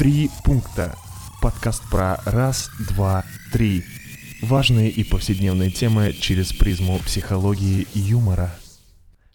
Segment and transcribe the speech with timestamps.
[0.00, 0.96] Три пункта.
[1.42, 3.84] Подкаст про раз, два, три.
[4.40, 8.50] Важные и повседневные темы через призму психологии и юмора.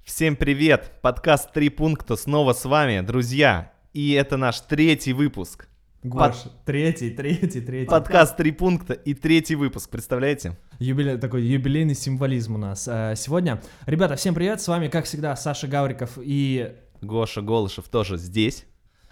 [0.04, 0.94] Всем привет!
[1.04, 3.74] Подкаст «Три пункта» снова с вами, друзья.
[3.94, 5.68] И это наш третий выпуск.
[6.02, 6.34] Гош,
[6.66, 7.88] третий, третий, третий.
[7.88, 10.58] Подкаст «Три пункта» и третий выпуск, представляете?
[10.80, 13.62] Юбилей, такой юбилейный символизм у нас э, сегодня.
[13.86, 16.74] Ребята, всем привет, с вами, как всегда, Саша Гавриков и...
[17.02, 18.66] Гоша Голышев тоже здесь.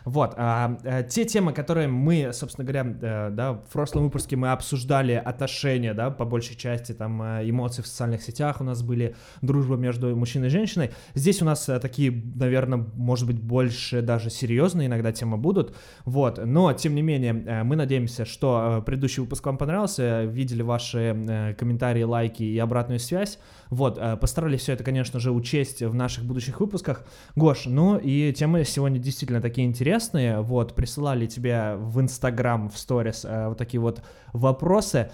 [0.06, 4.52] Вот, а, а, те темы, которые мы, собственно говоря, а, да, в прошлом выпуске мы
[4.52, 9.16] обсуждали отношения, да, по большей части, там, э, эмоции в социальных сетях у нас были,
[9.42, 10.92] дружба между мужчиной и женщиной.
[11.14, 16.74] Здесь у нас такие, наверное, может быть, больше даже серьезные иногда темы будут, вот, но,
[16.74, 22.58] тем не менее, мы надеемся, что предыдущий выпуск вам понравился, видели ваши комментарии, лайки и
[22.60, 23.40] обратную связь,
[23.74, 27.04] вот, постарались все это, конечно же, учесть в наших будущих выпусках.
[27.36, 33.26] Гош, ну и темы сегодня действительно такие интересные, вот, присылали тебе в Инстаграм, в сторис
[33.26, 35.12] э, вот такие вот вопросы.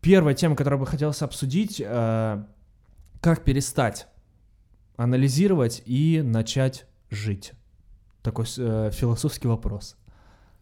[0.00, 2.44] Первая тема, которую бы хотелось обсудить, э,
[3.20, 4.06] как перестать
[4.96, 7.52] анализировать и начать жить.
[8.22, 9.96] Такой э, философский вопрос.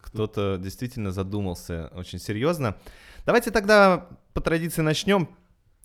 [0.00, 2.76] Кто-то действительно задумался очень серьезно.
[3.24, 5.28] Давайте тогда по традиции начнем.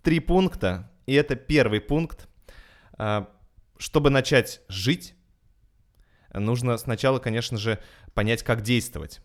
[0.02, 0.90] Три пункта.
[1.10, 2.28] И это первый пункт.
[3.00, 3.26] Э,
[3.80, 5.16] чтобы начать жить,
[6.32, 7.80] нужно сначала, конечно же,
[8.14, 9.20] понять, как действовать.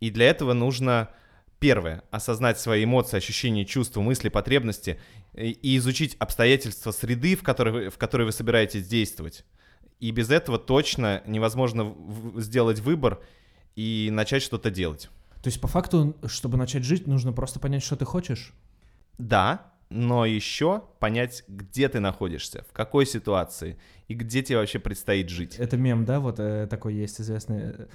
[0.00, 1.10] И для этого нужно,
[1.58, 4.98] первое, осознать свои эмоции, ощущения, чувства, мысли, потребности
[5.34, 9.44] и изучить обстоятельства среды, в которой, в которой вы собираетесь действовать.
[10.00, 11.94] И без этого точно невозможно
[12.36, 13.22] сделать выбор
[13.74, 15.10] и начать что-то делать.
[15.42, 18.54] То есть, по факту, чтобы начать жить, нужно просто понять, что ты хочешь?
[19.18, 25.28] Да, но еще понять, где ты находишься, в какой ситуации и где тебе вообще предстоит
[25.28, 25.56] жить.
[25.56, 27.86] Это мем, да, вот э, такой есть известный.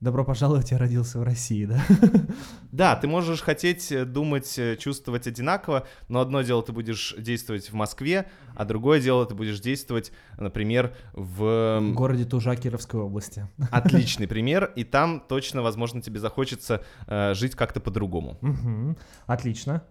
[0.00, 1.84] Добро пожаловать, я родился в России, да?
[2.72, 7.68] Да, ты можешь хотеть, э, думать, э, чувствовать одинаково, но одно дело ты будешь действовать
[7.68, 11.80] в Москве, а другое дело ты будешь действовать, например, в...
[11.80, 13.46] В городе Тужа Кировской области.
[13.70, 18.38] Отличный пример, и там точно, возможно, тебе захочется э, жить как-то по-другому.
[18.40, 18.96] Угу.
[19.26, 19.82] Отлично.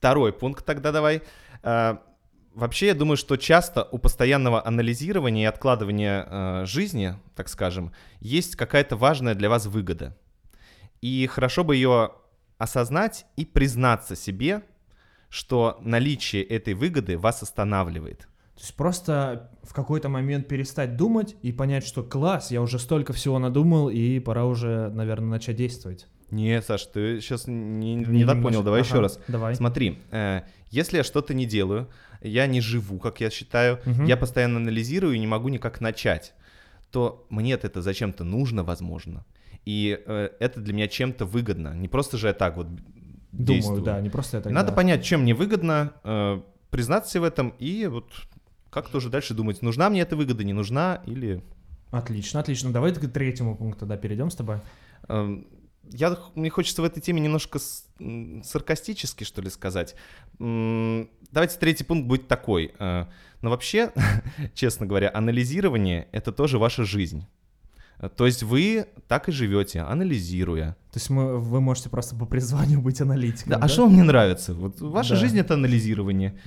[0.00, 1.20] Второй пункт тогда давай.
[1.62, 1.98] Э,
[2.54, 8.56] вообще, я думаю, что часто у постоянного анализирования и откладывания э, жизни, так скажем, есть
[8.56, 10.16] какая-то важная для вас выгода.
[11.02, 12.12] И хорошо бы ее
[12.56, 14.62] осознать и признаться себе,
[15.28, 18.20] что наличие этой выгоды вас останавливает.
[18.54, 23.12] То есть просто в какой-то момент перестать думать и понять, что класс, я уже столько
[23.12, 26.06] всего надумал, и пора уже, наверное, начать действовать.
[26.30, 28.62] Не, Саш, ты сейчас не, не, не так понял.
[28.62, 29.18] Давай ага, еще раз.
[29.28, 29.54] Давай.
[29.54, 31.88] Смотри, э, если я что-то не делаю,
[32.20, 34.04] я не живу, как я считаю, угу.
[34.04, 36.34] я постоянно анализирую и не могу никак начать,
[36.90, 39.24] то мне это зачем-то нужно, возможно.
[39.64, 41.74] И э, это для меня чем-то выгодно.
[41.74, 42.68] Не просто же я так вот
[43.32, 43.82] Думаю, действую.
[43.82, 44.50] да, не просто это.
[44.50, 48.06] Надо понять, чем мне выгодно, э, признаться в этом и вот
[48.70, 51.42] как тоже дальше думать, нужна мне эта выгода, не нужна или...
[51.90, 52.72] Отлично, отлично.
[52.72, 54.58] Давай к третьему пункту тогда перейдем с тобой.
[55.08, 55.46] Эм,
[55.84, 57.58] я, мне хочется в этой теме немножко
[58.42, 59.94] саркастически, что ли, сказать.
[60.38, 62.74] Давайте третий пункт будет такой.
[62.78, 63.06] Э,
[63.42, 63.92] но вообще,
[64.54, 67.26] честно говоря, анализирование— это тоже ваша жизнь.
[68.08, 70.76] То есть вы так и живете, анализируя.
[70.90, 73.52] То есть мы, вы можете просто по призванию быть аналитиком.
[73.52, 73.64] Да, да?
[73.66, 74.54] а что вам не нравится?
[74.54, 75.16] Вот ваша да.
[75.16, 76.38] жизнь это анализирование.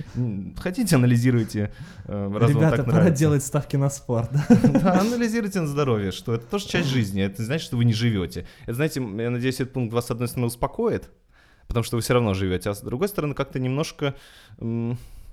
[0.56, 1.72] Хотите, анализируйте.
[2.06, 3.18] Э, раз Ребята, пора нравится.
[3.18, 4.30] делать ставки на спорт.
[4.84, 7.22] Да, анализируйте на здоровье, что это тоже часть жизни.
[7.22, 8.46] Это не значит, что вы не живете.
[8.64, 11.10] Это, знаете, я надеюсь, этот пункт вас, с одной стороны, успокоит,
[11.68, 14.14] потому что вы все равно живете, а с другой стороны, как-то немножко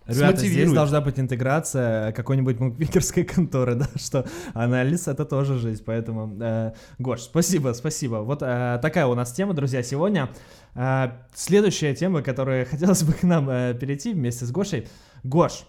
[0.08, 6.38] Ребята, здесь должна быть интеграция какой-нибудь букмекерской конторы, да, что анализ— это тоже жизнь, поэтому...
[6.42, 8.18] Э, Гош, спасибо, спасибо.
[8.18, 10.30] Вот э, такая у нас тема, друзья, сегодня.
[10.74, 14.88] Э, следующая тема, которая хотелось бы к нам э, перейти вместе с Гошей.
[15.24, 15.66] Гош.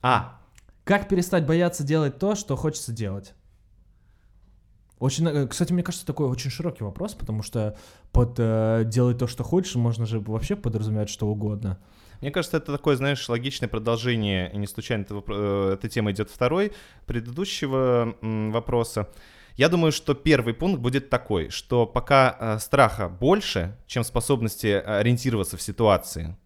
[0.00, 0.40] А.
[0.84, 3.34] Как перестать бояться делать то, что хочется делать?
[4.98, 7.76] Очень, э, кстати, мне кажется, такой очень широкий вопрос, потому что
[8.10, 11.78] под э, делать то, что хочешь, можно же вообще подразумевать что угодно.
[12.20, 16.30] Мне кажется, это такое, знаешь, логичное продолжение, и не случайно это, э, эта тема идет
[16.30, 16.72] второй,
[17.06, 19.08] предыдущего вопроса.
[19.56, 25.56] Я думаю, что первый пункт будет такой, что пока э, страха больше, чем способности ориентироваться
[25.56, 26.36] в ситуации,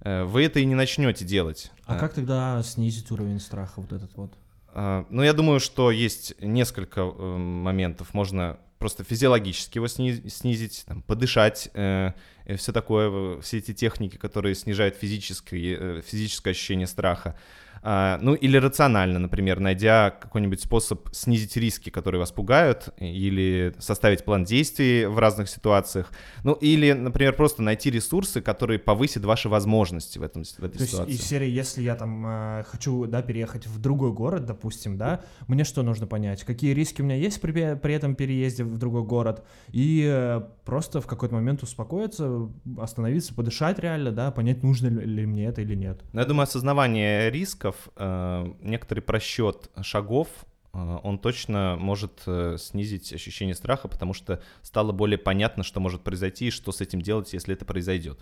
[0.00, 1.72] э, вы это и не начнете делать.
[1.84, 4.32] А как тогда снизить уровень страха вот этот вот?
[4.74, 8.14] Ну, я думаю, что есть несколько моментов.
[8.14, 12.12] Можно просто физиологически его снизить, там, подышать, э,
[12.56, 17.36] все такое, все эти техники, которые снижают физическое, э, физическое ощущение страха.
[17.82, 24.24] А, ну или рационально, например, найдя какой-нибудь способ снизить риски, которые вас пугают, или составить
[24.24, 26.10] план действий в разных ситуациях.
[26.44, 30.86] Ну или, например, просто найти ресурсы, которые повысят ваши возможности в, этом, в этой То
[30.86, 31.12] ситуации.
[31.12, 35.22] есть из серии, если я там э, хочу, да, переехать в другой город, допустим, да,
[35.46, 36.44] мне что нужно понять?
[36.44, 39.44] Какие риски у меня есть при, при этом переезде в другой город?
[39.70, 42.48] И э, просто в какой-то момент успокоиться,
[42.78, 46.02] остановиться, подышать реально, да, понять, нужно ли мне это или нет.
[46.12, 47.30] Ну, я думаю, осознавание
[47.68, 50.28] рисков, э, некоторый просчет шагов,
[50.72, 56.02] э, он точно может э, снизить ощущение страха, потому что стало более понятно, что может
[56.02, 58.18] произойти и что с этим делать, если это произойдет.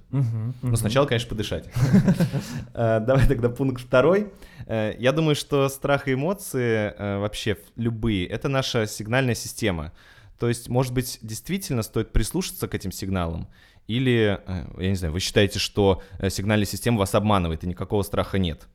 [0.63, 1.71] Но сначала, конечно, подышать.
[2.75, 4.33] Давай тогда пункт второй.
[4.69, 9.93] Я думаю, что страх и эмоции вообще любые— это наша сигнальная система.
[10.39, 13.49] То есть, может быть, действительно стоит прислушаться к этим сигналам,
[13.89, 14.39] или,
[14.79, 18.69] я не знаю, вы считаете, что сигнальная система вас обманывает и никакого страха нет.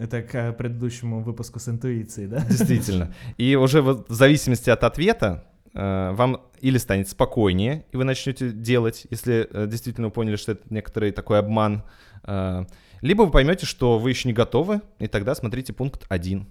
[0.00, 2.40] Это к э, предыдущему выпуску с интуицией, да?
[2.48, 3.12] Действительно.
[3.36, 5.44] И уже в зависимости от ответа
[5.74, 10.52] э, вам или станет спокойнее, и вы начнете делать, если э, действительно вы поняли, что
[10.52, 11.82] это некоторый такой обман,
[12.24, 12.64] э,
[13.02, 16.46] либо вы поймете, что вы еще не готовы, и тогда смотрите пункт 1.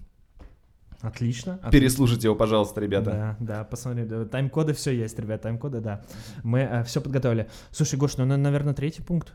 [1.00, 1.54] Отлично.
[1.54, 1.70] отлично.
[1.72, 3.10] Переслушайте его, пожалуйста, ребята.
[3.10, 6.04] Да, да, посмотри, да, тайм-коды все есть, ребят, тайм-коды, да.
[6.44, 7.48] Мы все подготовили.
[7.72, 9.32] Слушай, Гош, ну, на- наверное, третий пункт.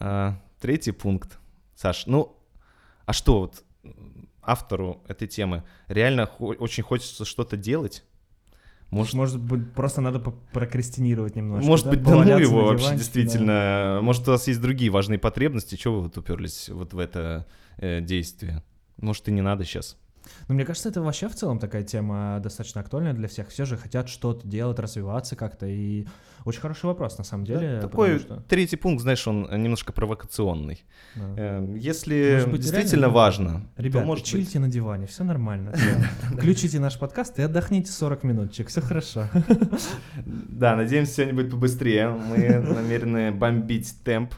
[0.00, 1.38] А, третий пункт.
[1.76, 2.36] Саш, ну,
[3.06, 3.64] а что вот
[4.42, 8.04] автору этой темы реально хо- очень хочется что-то делать?
[8.90, 11.66] Может, может быть, просто надо прокрастинировать немножко.
[11.66, 11.90] Может да?
[11.90, 13.98] быть, да ну его вообще диванчике, действительно.
[14.02, 17.46] Может, у вас есть другие важные потребности, чего вы вот уперлись вот в это
[17.78, 18.62] э, действие?
[18.98, 19.96] Может, и не надо сейчас.
[20.24, 20.30] Да.
[20.48, 23.48] Ну, мне кажется, это вообще в целом такая тема достаточно актуальная для всех.
[23.48, 25.66] Все же хотят что-то делать, развиваться как-то.
[25.66, 26.06] И
[26.44, 27.80] очень хороший вопрос, на самом деле.
[27.80, 30.84] Такой потому что, третий пункт, знаешь, он немножко провокационный.
[31.14, 31.34] да.
[31.36, 35.72] Э, Если Может быть, действительно реально важно, Ребят, то может чильте на диване, все нормально.
[36.32, 39.28] Включите наш подкаст и отдохните 40 минуточек, все хорошо.
[39.32, 39.88] быть...
[40.24, 42.08] Да, надеемся, сегодня будет побыстрее.
[42.08, 44.34] Мы намерены бомбить темп.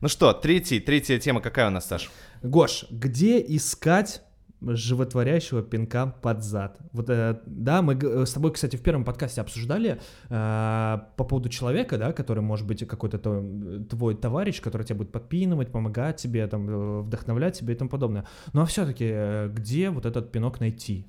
[0.00, 2.10] Ну что, третий, третья тема какая у нас, Саш?
[2.42, 4.22] Гош, где искать
[4.60, 6.78] животворящего пинка под зад.
[6.92, 11.48] Вот, э, да, мы г- с тобой, кстати, в первом подкасте обсуждали э, по поводу
[11.48, 16.46] человека, да, который может быть какой-то то- твой товарищ, который тебя будет подпинывать, помогать тебе,
[16.46, 18.26] там, э, вдохновлять тебя и тому подобное.
[18.52, 21.06] Ну а все-таки, где вот этот пинок найти?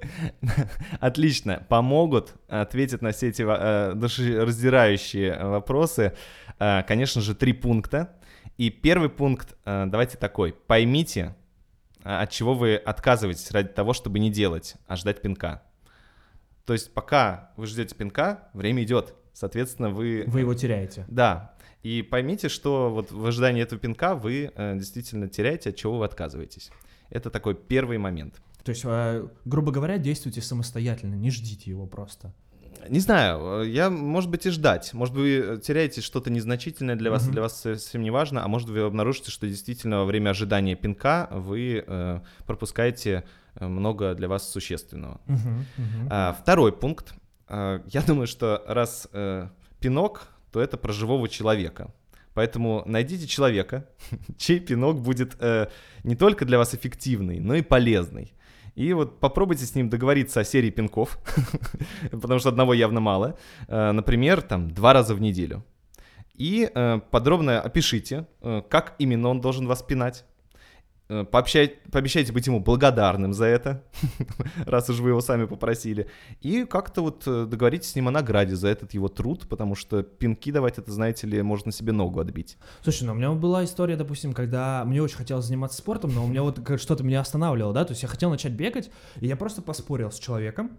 [1.00, 6.14] Отлично, помогут, ответят на все эти э, душераздирающие вопросы.
[6.58, 8.14] Э, конечно же, три пункта.
[8.56, 10.52] И первый пункт, э, давайте такой.
[10.66, 11.47] Поймите, э,
[12.02, 15.62] от чего вы отказываетесь ради того, чтобы не делать, а ждать пинка.
[16.64, 19.14] То есть пока вы ждете пинка, время идет.
[19.32, 20.24] Соответственно, вы...
[20.26, 21.04] Вы его теряете.
[21.08, 21.54] Да.
[21.82, 26.04] И поймите, что вот в ожидании этого пинка вы э, действительно теряете, от чего вы
[26.04, 26.70] отказываетесь.
[27.08, 28.40] Это такой первый момент.
[28.64, 32.34] То есть, э, грубо говоря, действуйте самостоятельно, не ждите его просто.
[32.88, 34.92] Не знаю, э, я, может быть, и ждать.
[34.94, 37.32] Может, вы э, теряете что-то незначительное для вас, Мгм.
[37.32, 41.28] для вас совсем не важно, а может, вы обнаружите, что действительно во время ожидания пинка
[41.30, 45.20] вы э, пропускаете э, много для вас существенного.
[45.26, 46.08] Мгм, мгм.
[46.10, 47.14] А, второй пункт.
[47.48, 49.48] А, я думаю, что раз э,
[49.80, 51.92] пинок, то это про живого человека.
[52.34, 53.86] Поэтому найдите человека,
[54.38, 55.68] чей пинок будет э,
[56.04, 58.32] не только для вас эффективный, но и полезный.
[58.78, 61.18] И вот попробуйте с ним договориться о серии пинков,
[62.12, 63.36] потому что одного явно мало.
[63.66, 65.64] Э, например, там два раза в неделю.
[66.34, 70.24] И э, подробно опишите, э, как именно он должен вас пинать.
[71.10, 73.82] Э, пообщай- пообещайте быть ему благодарным за это,
[74.66, 76.08] раз уж вы его сами попросили.
[76.42, 80.02] И как-то вот э, договоритесь с ним о награде за этот его труд, потому что
[80.02, 82.58] пинки давать, это, знаете ли, можно себе ногу отбить.
[82.82, 86.28] Слушай, ну у меня была история, допустим, когда мне очень хотелось заниматься спортом, но у
[86.28, 89.62] меня вот что-то меня останавливало, да, то есть я хотел начать бегать, и я просто
[89.62, 90.72] поспорил с человеком,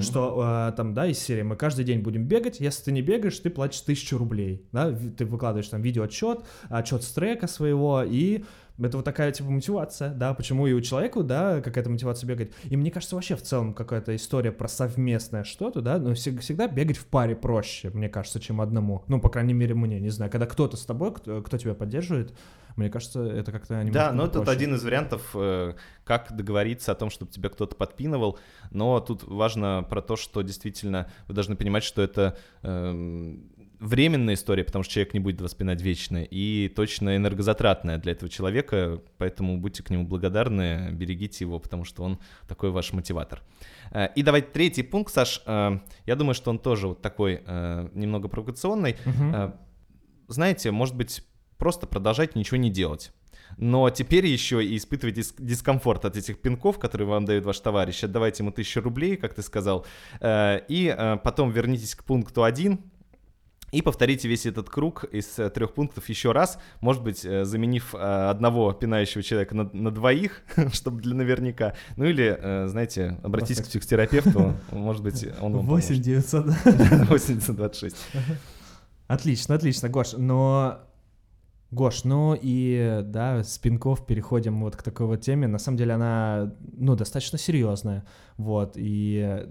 [0.00, 3.38] что э, там, да, из серии мы каждый день будем бегать, если ты не бегаешь,
[3.38, 8.42] ты платишь тысячу рублей, да, ты выкладываешь там видеоотчет, отчет с трека своего, и
[8.80, 12.52] это вот такая, типа, мотивация, да, почему и у человека, да, какая-то мотивация бегать.
[12.64, 16.66] И мне кажется, вообще в целом какая-то история про совместное что-то, да, но всег- всегда
[16.68, 19.04] бегать в паре проще, мне кажется, чем одному.
[19.08, 22.34] Ну, по крайней мере, мне, не знаю, когда кто-то с тобой, кто, кто тебя поддерживает,
[22.76, 24.50] мне кажется, это как-то Да, но это проще.
[24.52, 25.74] один из вариантов, э,
[26.04, 28.38] как договориться о том, чтобы тебя кто-то подпинывал.
[28.70, 33.44] Но тут важно про то, что действительно вы должны понимать, что это эм,
[33.82, 38.30] временная история, потому что человек не будет вас пинать вечно, и точно энергозатратная для этого
[38.30, 43.42] человека, поэтому будьте к нему благодарны, берегите его, потому что он такой ваш мотиватор.
[43.90, 47.88] Э, И давай третий пункт, Саш, э, я думаю, что он тоже вот такой э,
[47.94, 48.96] немного провокационный.
[49.34, 49.52] Э,
[50.28, 51.22] Знаете, может быть,
[51.58, 53.12] просто продолжайте ничего не делать.
[53.58, 58.02] Но теперь еще и испытывайте дис- дискомфорт от этих пинков, которые вам дает ваш товарищ.
[58.04, 59.84] Отдавайте ему тысячу рублей, как ты сказал,
[60.20, 62.78] э, и э, потом вернитесь к пункту 1,
[63.72, 67.94] и повторите весь этот круг из э, трех пунктов еще раз, может быть, э, заменив
[67.94, 71.74] э, одного пинающего человека на, на двоих, чтобы для наверняка.
[71.96, 76.04] Ну или, знаете, обратитесь к психотерапевту, может быть, он вам 8 поможет.
[76.04, 76.46] 900.
[77.08, 77.96] 8026.
[79.08, 80.12] Отлично, отлично, Гош.
[80.16, 80.80] Но
[81.70, 85.46] Гош, ну и да, с пинков переходим вот к такой вот теме.
[85.46, 88.06] На самом деле она, ну, достаточно серьезная.
[88.36, 89.46] Вот, и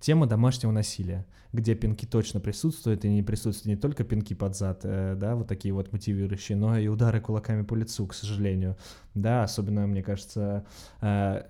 [0.00, 4.80] тема домашнего насилия, где пинки точно присутствуют, и не присутствуют не только пинки под зад,
[4.84, 8.76] э, да, вот такие вот мотивирующие, но и удары кулаками по лицу, к сожалению.
[9.14, 10.64] Да, особенно, мне кажется,
[11.00, 11.42] э,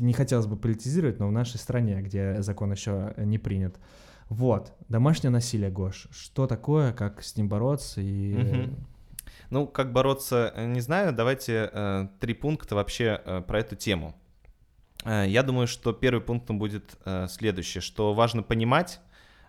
[0.00, 3.78] не хотелось бы политизировать, но в нашей стране, где закон еще не принят.
[4.28, 6.08] Вот, домашнее насилие, Гош.
[6.10, 8.70] Что такое, как с ним бороться и...
[9.50, 11.12] Ну, как бороться, э, не знаю.
[11.12, 14.14] Давайте э, три пункта вообще э, про эту тему.
[15.04, 19.00] Э, я думаю, что первый пунктом будет э, следующее, что важно понимать,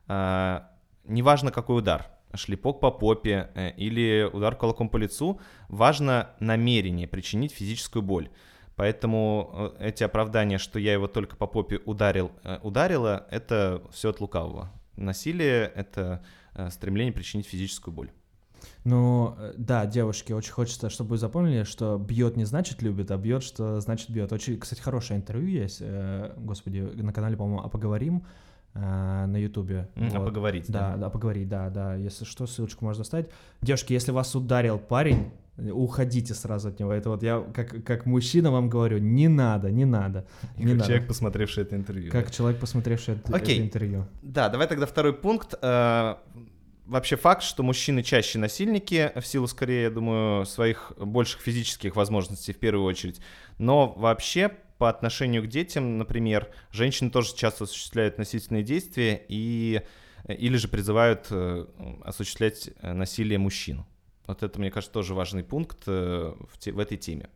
[0.08, 0.62] э,
[1.06, 5.40] неважно какой удар, шлепок по попе или удар кулаком по лицу,
[5.70, 8.30] важно намерение причинить физическую боль.
[8.76, 14.72] Поэтому эти оправдания, что я его только по попе ударил, ударила, это все от лукавого.
[14.98, 16.24] Насилие— это
[16.70, 18.12] стремление причинить физическую боль.
[18.88, 23.44] Ну, да, девушки, очень хочется, чтобы вы запомнили, что бьет не значит любит, а бьет,
[23.44, 24.32] что значит бьет.
[24.32, 28.24] Очень, кстати, хорошее интервью есть, э, господи, на канале, по-моему, «А поговорим»
[28.76, 29.90] э, на ютубе.
[29.98, 30.28] А Вот.
[30.28, 31.96] поговорить, Да, да, поговорить, да, да.
[31.96, 33.28] Если что, ссылочку можно оставить.
[33.62, 36.94] Девушки, если вас ударил парень, уходите сразу от него.
[36.94, 40.26] Это вот я как, как мужчина вам говорю, не надо, не надо.
[40.56, 40.86] И не как надо.
[40.86, 42.10] человек, посмотревший это интервью.
[42.10, 42.32] Как да.
[42.32, 43.58] человек, посмотревший это, Окей.
[43.58, 44.06] это интервью.
[44.22, 45.56] Да, давай тогда второй пункт.
[46.88, 52.54] Вообще факт, что мужчины чаще насильники, в силу, скорее, я думаю, своих больших физических возможностей
[52.54, 53.20] в первую очередь.
[53.58, 59.82] Но вообще по отношению к детям, например, женщины тоже часто осуществляют насильственные действия и,
[60.30, 61.66] или же призывают э,
[62.06, 63.84] осуществлять э, насилие мужчин.
[64.26, 67.30] Вот это, мне кажется, тоже важный пункт э, в, те- в этой теме.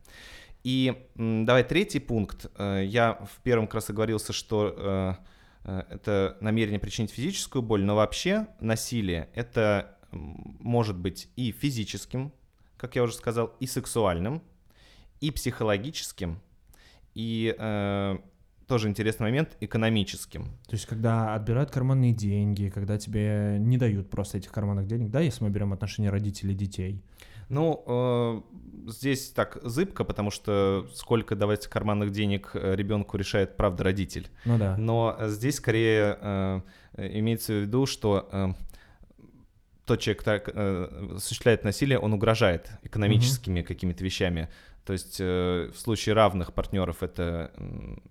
[0.64, 2.46] И давай третий пункт.
[2.56, 5.18] Я в первом как раз оговорился, что
[5.64, 12.32] это намерение причинить физическую боль, но вообще насилие это может быть и физическим,
[12.76, 14.42] как я уже сказал, и сексуальным,
[15.20, 16.40] и психологическим,
[17.14, 18.18] и э,
[18.66, 20.44] тоже интересный момент экономическим.
[20.66, 25.20] То есть, когда отбирают карманные деньги, когда тебе не дают просто этих карманных денег, да,
[25.20, 27.02] если мы берем отношения родителей и детей.
[27.52, 33.84] Ну, э, здесь так зыбко, потому что сколько давать карманных денег э, ребенку решает, правда,
[33.84, 34.28] родитель.
[34.46, 34.76] Ну да.
[34.78, 36.60] Но э, здесь скорее э,
[36.94, 38.48] э, имеется в виду, что э,
[39.84, 44.48] тот человек, так, э, осуществляет насилие, он угрожает экономическими какими-то вещами.
[44.86, 48.02] То есть э, в случае равных партнеров это м,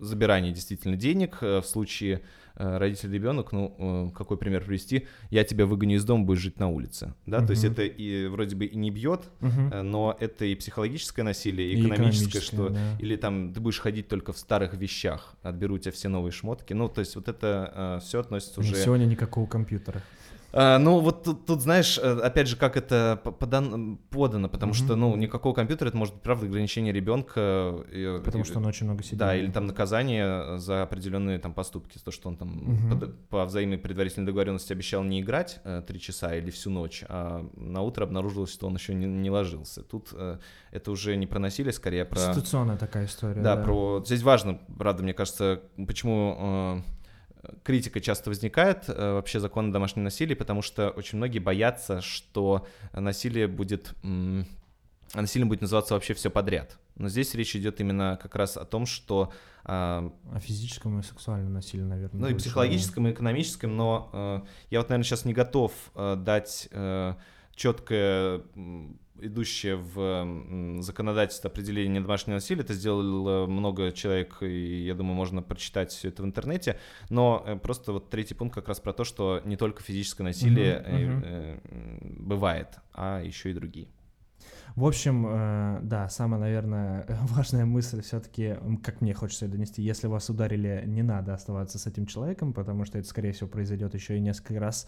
[0.00, 2.22] забирание действительно денег, э, в случае
[2.58, 6.68] э, родитель-ребенок, ну, э, какой пример привести, я тебя выгоню из дома, будешь жить на
[6.68, 9.72] улице, да, то есть это и вроде бы и не бьет, Мгм.
[9.72, 12.96] э, но это и психологическое насилие, и И экономическое, что да.
[12.98, 16.72] или там ты будешь ходить только в старых вещах, отберу у тебя все новые шмотки.
[16.74, 18.74] Ну, то есть вот это все относится уже...
[18.76, 20.02] Сегодня никакого компьютера.
[20.50, 24.70] А, ну, вот тут, тут, знаешь, э, опять же, как это по- подан- подано, потому
[24.72, 24.78] Мгм.
[24.84, 27.84] что, ну, никакого компьютера, это может быть, правда, ограничение ребенка.
[27.92, 29.18] и- Потому и- что он очень много сидит.
[29.18, 33.00] Да, или там наказание за определенные там поступки, то, что он там Мгм.
[33.00, 37.46] по, по взаимной предварительной договоренности обещал не играть э, три часа или всю ночь, а
[37.54, 39.82] на утро обнаружилось, что он еще не, не ложился.
[39.82, 40.38] Тут э,
[40.72, 42.16] это уже не про насилие, скорее, про...
[42.16, 43.42] Конституционная такая история.
[43.42, 44.02] Да, про...
[44.04, 46.82] Здесь важно, правда, мне кажется, почему э,
[47.62, 52.66] критика часто возникает э, вообще закона о домашнем насилии, потому что очень многие боятся, что
[52.92, 53.94] насилие будет...
[54.02, 54.46] м,
[55.14, 56.78] Насилием будет называться вообще все подряд.
[56.96, 59.32] Но здесь речь идет именно как раз о том, что
[59.64, 62.20] а, О физическом и сексуальном насилии, наверное.
[62.20, 64.40] ну и психологическом, и экономическом, но э,
[64.70, 67.14] я вот, наверное, сейчас не готов э, дать э,
[67.54, 68.42] четкое
[69.20, 72.62] идущее в законодательство определение домашнего насилия.
[72.62, 76.78] Это сделало много человек, и я думаю, можно прочитать все это в интернете.
[77.10, 80.82] Но э, просто вот третий пункт как раз про то, что не только физическое насилие
[80.86, 81.60] м,
[82.18, 83.88] бывает, а еще и другие.
[84.76, 90.30] В общем, да, самая, наверное, важная мысль все-таки, как мне хочется ее донести, если вас
[90.30, 94.20] ударили, не надо оставаться с этим человеком, потому что это, скорее всего, произойдет еще и
[94.20, 94.86] несколько раз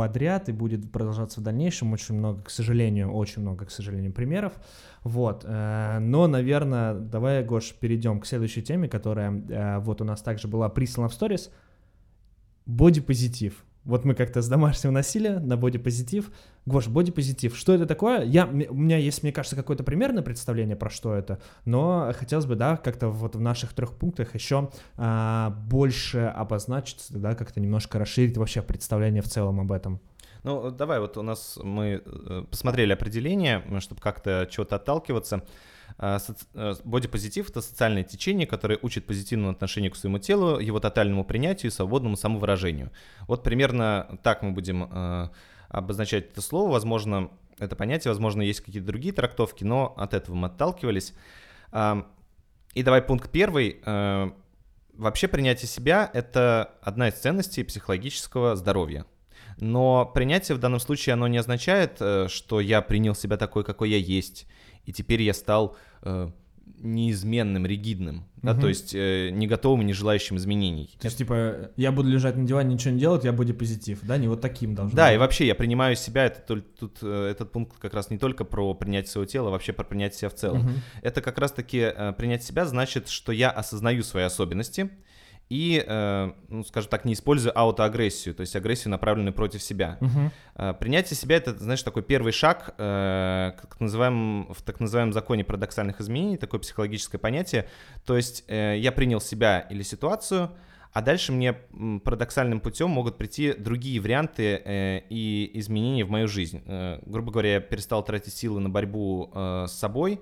[0.00, 1.92] подряд и будет продолжаться в дальнейшем.
[1.92, 4.54] Очень много, к сожалению, очень много, к сожалению, примеров.
[5.04, 5.44] Вот.
[5.46, 10.48] э, Но, наверное, давай, Гош, перейдем к следующей теме, которая э, вот у нас также
[10.48, 11.50] была прислана в сторис.
[12.64, 13.62] Бодипозитив.
[13.84, 16.30] Вот мы как-то с домашнего насилия на бодипозитив.
[16.66, 18.22] Гош, бодипозитив, что это такое?
[18.24, 22.56] Я, у меня есть, мне кажется, какое-то примерное представление, про что это, но хотелось бы,
[22.56, 28.36] да, как-то вот в наших трех пунктах еще а, больше обозначиться, да, как-то немножко расширить
[28.36, 30.00] вообще представление в целом об этом.
[30.42, 35.44] Ну, давай, вот у нас мы э, посмотрели определение, чтобы как-то чего-то отталкиваться.
[35.98, 36.18] А,
[36.54, 41.70] э, бодипозитив— это социальное течение, которое учит позитивному отношению к своему телу, его тотальному принятию
[41.70, 42.90] и свободному самовыражению.
[43.26, 45.28] Вот примерно так мы будем э,
[45.68, 46.72] обозначать это слово.
[46.72, 51.14] Возможно, это понятие, возможно, есть какие-то другие трактовки, но от этого мы отталкивались.
[51.72, 53.80] И давай пункт первый.
[55.00, 59.06] Вообще принятие себя— это одна из ценностей психологического здоровья.
[59.60, 63.90] Но принятие в данном случае, оно не означает, э, что я принял себя такой, какой
[63.90, 64.46] я есть,
[64.86, 66.30] и теперь я стал э,
[66.78, 70.96] неизменным, ригидным, да, то есть э, не готовым, не желающим изменений.
[70.98, 74.16] То есть, типа, я буду лежать на диване, ничего не делать, я буду позитив, да,
[74.16, 75.14] не вот таким должен Да, быть.
[75.14, 78.72] и вообще я принимаю себя, это тут э, этот пункт как раз не только про
[78.74, 80.60] принятие своего тела, а вообще про принятие себя в целом.
[80.60, 80.70] Угу.
[81.02, 84.90] Это как раз-таки э, принять себя значит, что я осознаю свои особенности,
[85.50, 89.98] и, э, ну, скажем так, не используя аутоагрессию, то есть агрессию, направленную против себя.
[90.00, 90.74] Uh-huh.
[90.78, 96.00] принятие себя— это, знаешь, такой первый шаг э, как называем, в так называемом законе парадоксальных
[96.00, 97.68] изменений, такое психологическое понятие.
[98.06, 100.50] То есть я принял себя или ситуацию,
[100.92, 106.62] а дальше мне парадоксальным путем могут прийти другие варианты э, и изменения в мою жизнь.
[106.66, 110.20] Э, грубо говоря, я перестал тратить силы на борьбу э, с собой,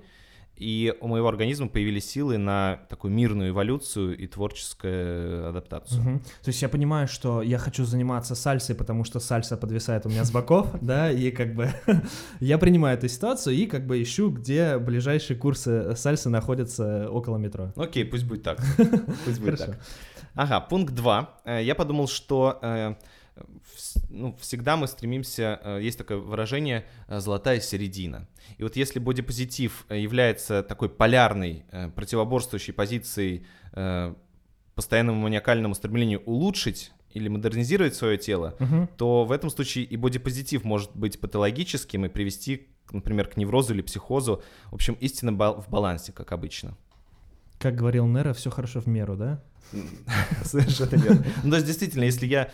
[0.58, 6.00] и у моего организма появились силы на такую мирную эволюцию и творческую адаптацию.
[6.00, 6.18] Угу.
[6.18, 10.24] То есть я понимаю, что я хочу заниматься сальсой, потому что сальса подвисает у меня
[10.24, 11.70] с боков, да, и как бы
[12.40, 17.72] я принимаю эту ситуацию и как бы ищу, где ближайшие курсы сальсы находятся около метро.
[17.76, 18.58] Окей, пусть будет так.
[19.24, 19.80] Пусть будет так.
[20.34, 21.40] Ага, пункт 2.
[21.44, 22.94] Э, я подумал, что э,
[24.10, 28.28] ну, всегда мы стремимся, э, есть такое выражение э, «золотая середина».
[28.56, 33.46] И вот если бодипозитив э, является такой полярной, противоборствующей позицией
[34.74, 38.88] постоянному маниакальному стремлению улучшить или модернизировать свое тело, угу.
[38.96, 43.82] то в этом случае и бодипозитив может быть патологическим и привести, например, к неврозу или
[43.82, 44.42] психозу.
[44.70, 46.76] В общем, истина в балансе, как обычно.
[47.58, 49.42] Как говорил Нера, все хорошо в меру, да?
[50.44, 51.26] Совершенно верно.
[51.42, 52.50] Ну, то есть, действительно, если я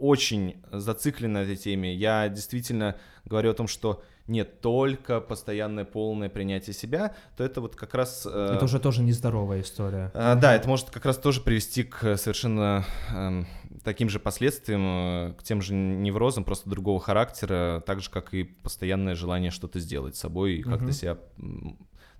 [0.00, 6.28] очень зациклен на этой теме, я действительно говорю о том, что нет только постоянное полное
[6.28, 8.26] принятие себя, то это вот как раз...
[8.30, 10.10] Э, это уже тоже нездоровая история.
[10.14, 13.42] Э, да, это может как раз тоже привести к совершенно э,
[13.84, 18.44] таким же последствиям, э, к тем же неврозам, просто другого характера, так же, как и
[18.44, 21.18] постоянное желание что-то сделать с собой и как-то себя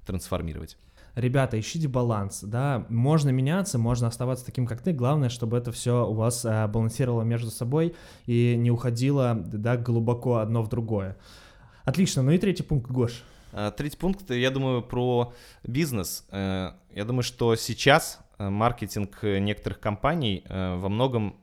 [0.05, 0.77] трансформировать
[1.15, 6.07] ребята, ищите баланс, да, можно меняться, можно оставаться таким, как ты, главное, чтобы это все
[6.07, 7.95] у вас а, балансировало между собой
[8.27, 11.17] и не уходило, да, глубоко одно в другое.
[11.85, 13.23] Отлично, ну и третий пункт, Гош.
[13.53, 15.33] А, третий пункт, я думаю, про
[15.65, 16.27] бизнес.
[16.31, 21.37] Э, я думаю, что сейчас э, маркетинг некоторых компаний э, во многом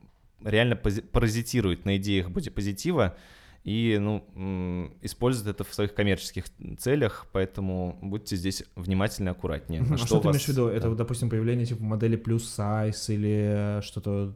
[0.44, 3.16] реально паразитирует на идеях бодипозитива, позитива
[3.68, 6.46] и ну, используют это в своих коммерческих
[6.78, 9.82] целях, поэтому будьте здесь внимательны, аккуратнее.
[9.82, 10.68] А что, что ты имеешь в виду?
[10.68, 10.74] Да.
[10.74, 14.34] Это, допустим, появление типа модели плюс сайз или что-то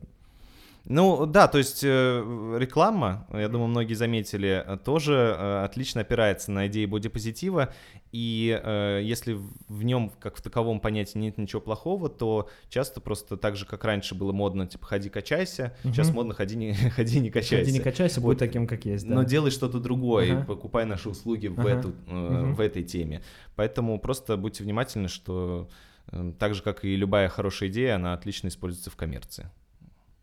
[0.84, 6.50] ну да, то есть э, реклама, я думаю, многие заметили, э, тоже э, отлично опирается
[6.50, 7.72] на идеи бодипозитива,
[8.10, 13.36] и э, если в нем, как в таковом понятии, нет ничего плохого, то часто просто
[13.36, 15.94] так же, как раньше было модно, типа, ходи, качайся, угу.
[15.94, 17.64] сейчас модно, ходи, не, ходи, не качайся.
[17.64, 18.30] Ходи, не качайся, вот.
[18.30, 19.14] будет таким, как есть, да.
[19.14, 20.44] Но делай что-то другое, ага.
[20.44, 21.60] покупай наши услуги ага.
[21.60, 22.54] в, эту, э, угу.
[22.54, 23.22] в этой теме.
[23.54, 25.68] Поэтому просто будьте внимательны, что
[26.10, 29.48] э, так же, как и любая хорошая идея, она отлично используется в коммерции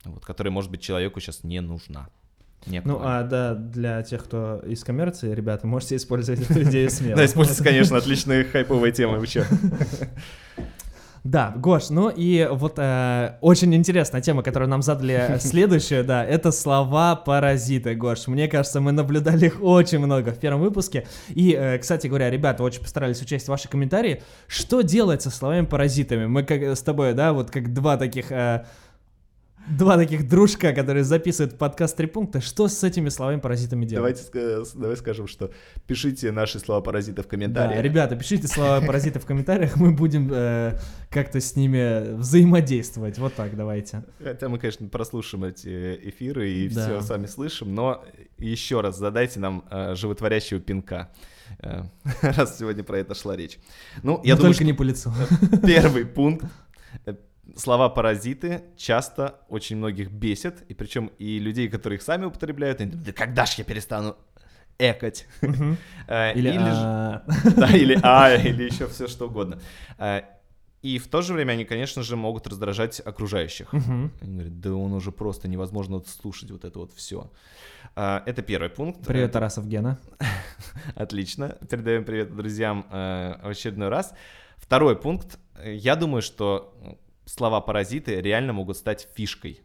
[0.05, 2.09] вот, которая, может быть, человеку сейчас не нужна.
[2.65, 7.15] Ну, а да, для тех, кто из коммерции, ребята, можете использовать эту идею смело.
[7.15, 9.45] Да, используйте, конечно, отличные хайповые темы, что?
[11.25, 16.51] Да, Гош, ну и вот э, очень интересная тема, которую нам задали следующую, да, это
[16.51, 18.27] слова паразиты, Гош.
[18.27, 21.07] Мне кажется, мы наблюдали их очень много в первом выпуске.
[21.27, 24.23] И, э, кстати говоря, ребята очень постарались учесть ваши комментарии.
[24.47, 26.25] Что делается с словами паразитами?
[26.25, 28.31] Мы как с тобой, да, вот как два таких...
[28.31, 28.65] Э,
[29.69, 32.41] два таких дружка, которые записывают подкаст «Три пункта».
[32.41, 34.29] Что с этими словами-паразитами делать?
[34.33, 35.51] Давайте давай скажем, что
[35.87, 37.75] пишите наши слова-паразиты в комментариях.
[37.75, 40.77] Да, ребята, пишите слова-паразиты в комментариях, мы будем э,
[41.09, 43.17] как-то с ними взаимодействовать.
[43.19, 44.03] Вот так, давайте.
[44.23, 46.85] Хотя мы, конечно, прослушаем эти эфиры и да.
[46.85, 48.03] все сами слышим, но
[48.37, 51.09] еще раз задайте нам э, животворящего пинка
[51.59, 51.83] э,
[52.21, 53.59] раз сегодня про это шла речь.
[54.03, 55.13] Ну, я но думаю, только не по лицу.
[55.63, 56.45] Первый пункт
[57.55, 63.07] слова-паразиты часто очень многих бесят, и причем и людей, которые их сами употребляют, они думают,
[63.07, 64.15] да когда ж я перестану
[64.77, 65.27] экать?
[66.07, 67.23] Э, Или, а,
[67.55, 69.59] да, или а, или еще все что угодно.
[69.99, 70.21] Э,
[70.81, 73.73] И в то же время они, конечно же, могут раздражать окружающих.
[73.73, 74.11] мгм.
[74.21, 77.29] Они говорят, да он уже просто невозможно вот слушать вот это вот все.
[77.95, 79.05] Это первый пункт.
[79.05, 79.97] Привет, Тарасов Гена.
[80.95, 81.57] Отлично.
[81.69, 84.13] Передаем привет друзьям э, в очередной раз.
[84.57, 85.37] Второй пункт.
[85.65, 86.73] Я думаю, что
[87.29, 89.61] слова паразиты реально могут стать фишкой.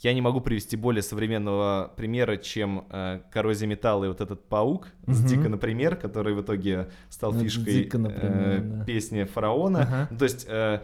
[0.00, 4.88] Я не могу привести более современного примера, чем э, коррозия металла и вот этот паук
[5.06, 5.28] с Мгм.
[5.28, 8.84] Дика, например, который в итоге стал Ну, фишкой Дика, например, э, да.
[8.84, 9.82] песни фараона.
[9.82, 10.08] Ага.
[10.10, 10.80] Ну, То есть, э,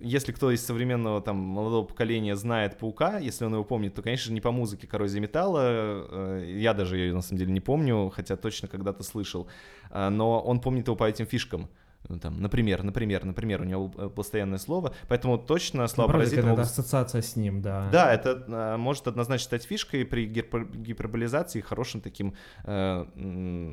[0.00, 4.28] если кто из современного там молодого поколения знает паука, если он его помнит, то, конечно
[4.28, 5.60] же, не по музыке коррозии металла.
[5.62, 9.48] э, Я даже ее на самом деле не помню, хотя точно когда-то слышал.
[9.92, 11.68] Но он помнит его по этим фишкам.
[12.08, 16.48] Ну, Там, например, например, например, у него э, постоянное слово, поэтому точно Наоборот, паразита это
[16.48, 17.88] могут ассоциация с ним, да.
[17.90, 23.06] да, это а, может однозначно стать фишкой при гипербо- гиперболизации, хорошим таким э,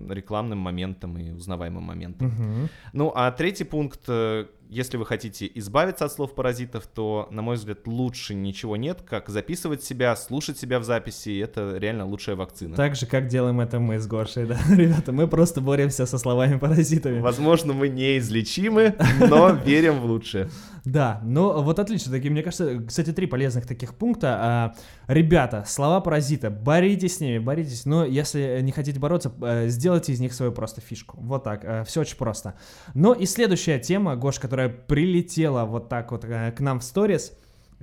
[0.09, 2.27] рекламным моментом и узнаваемым моментом.
[2.27, 2.69] Мгм.
[2.93, 7.55] Ну, а третий пункт, э, если вы хотите избавиться от слов паразитов, то, на мой
[7.55, 12.35] взгляд, лучше ничего нет, как записывать себя, слушать себя в записи, и это реально лучшая
[12.35, 12.75] вакцина.
[12.75, 17.19] Так же, как делаем это мы с Гошей, да, ребята, мы просто боремся со словами-паразитами.
[17.19, 20.49] Возможно, мы неизлечимы, но верим в лучшее.
[20.85, 24.37] Да, ну вот отлично, такие, мне кажется, кстати, три полезных таких пункта.
[24.39, 24.75] А,
[25.07, 30.19] ребята, слова паразита, боритесь с ними, боритесь, но если не хотите бороться, э, сделайте из
[30.19, 31.17] них свою просто фишку.
[31.21, 32.55] Вот так, все очень просто.
[32.93, 37.31] Ну и следующая тема, Гош, которая прилетела вот так вот э, к нам в сторис,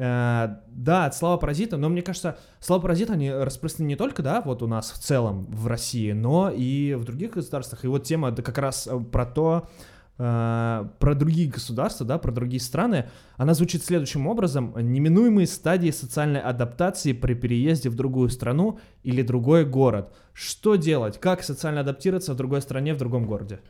[0.02, 4.40] Э, да, от слова паразита, но мне кажется, слова паразита, они распространены не только, да,
[4.40, 7.84] вот у нас в целом в России, но и в других государствах.
[7.84, 12.60] И вот тема как раз э, про то, э, про другие государства, да, про другие
[12.60, 14.74] страны, она звучит следующим образом.
[14.76, 20.12] Неминуемые стадии социальной адаптации при переезде в другую страну или другой город.
[20.34, 21.18] Что делать?
[21.18, 23.60] Как социально адаптироваться в другой стране, в другом городе?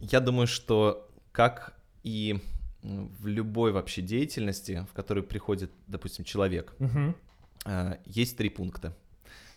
[0.00, 2.40] Я думаю, что как и
[2.82, 6.72] в любой вообще деятельности, в которую приходит, допустим, человек.
[7.66, 8.96] А, Есть три пункта,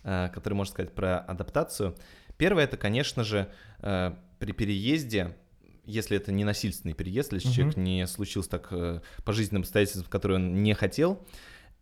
[0.04, 1.94] а, которые можно сказать про адаптацию.
[2.36, 5.36] Первое это, конечно же, при переезде,
[5.90, 7.54] если это не насильственный переезд, если Мгм.
[7.54, 11.26] человек не случился так э, по жизненным обстоятельствам, которые он не хотел,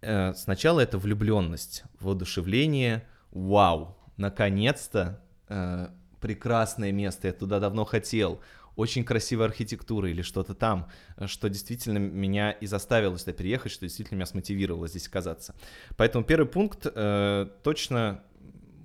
[0.01, 5.89] э, сначала это влюбленность, воодушевление, вау, наконец-то э,
[6.21, 8.41] прекрасное место, я туда давно хотел,
[8.77, 10.89] очень красивая архитектура или что-то там,
[11.27, 15.57] что действительно меня и заставило сюда переехать, что действительно меня смотивировало здесь оказаться.
[15.97, 18.23] Поэтому первый пункт э, точно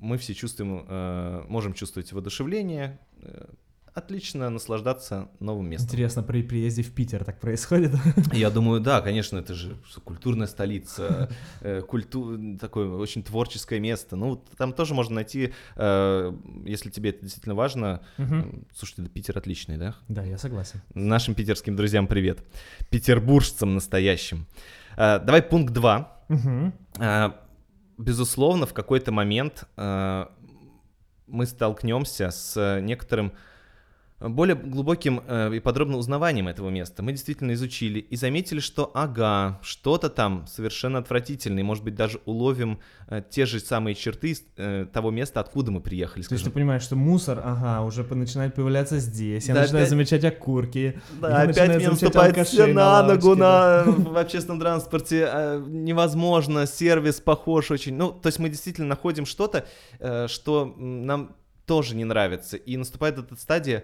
[0.02, 3.46] мы все чувствуем, э, можем чувствовать воодушевление, э,
[3.94, 5.88] отлично наслаждаться новым местом.
[5.88, 7.92] Интересно, при приезде в Питер так происходит?
[8.34, 11.30] Я думаю, да, конечно, это же культурная столица,
[11.62, 12.58] э, культу...
[12.60, 14.16] такое очень творческое место.
[14.16, 16.34] Ну, там тоже можно найти, э,
[16.66, 18.02] если тебе это действительно важно.
[18.18, 19.96] М, Слушайте, да Питер отличный, да?
[20.08, 20.82] Да, я согласен.
[20.94, 22.40] Нашим питерским друзьям привет.
[22.90, 24.48] Петербуржцам настоящим.
[24.98, 26.26] Э, Давай пункт 2.
[26.30, 26.74] Мгм.
[27.98, 33.34] Безусловно, в какой-то момент мы столкнемся с некоторым
[34.30, 37.04] более глубоким э, и подробным узнаванием этого места.
[37.04, 42.22] Мы действительно изучили и заметили, что ага, что-то там совершенно отвратительное, и, может быть, даже
[42.26, 46.16] уловим э, те же самые черты э, того места, откуда мы приехали.
[46.16, 46.54] То есть ты скажем.
[46.54, 49.48] понимаешь, что мусор, ага, уже начинает появляться здесь.
[49.48, 51.02] Я Да, начинаю опять- замечать окурки.
[51.20, 53.84] Да, опять мне наступает все на ногу лавочке, да.
[53.86, 55.30] на, в общественном транспорте.
[55.68, 57.96] Невозможно, сервис похож очень.
[57.96, 59.66] Ну, то есть мы действительно находим что-то,
[60.28, 62.58] что нам тоже не нравится.
[62.58, 63.84] И наступает эта стадия,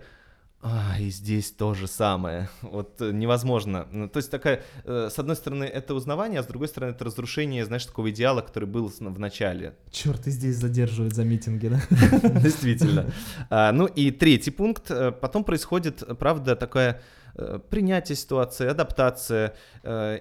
[0.62, 2.50] а, и здесь то же самое.
[2.62, 3.88] Вот э, невозможно.
[3.92, 7.06] Ну, То есть такая, э, с одной стороны, это узнавание, а с другой стороны, это
[7.06, 9.76] разрушение, знаешь, такого идеала, который был в начале.
[9.90, 11.82] Черт, и здесь задерживают за митинги, да?
[12.42, 13.06] Действительно.
[13.50, 14.92] А, Ну и третий пункт.
[14.92, 17.02] э, Потом происходит, правда, такое
[17.36, 19.56] э, принятие ситуации, адаптация